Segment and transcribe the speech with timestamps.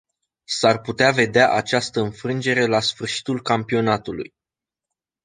[0.47, 4.33] S-ar putea vedea această înfrângere la sfârșitul campionatului.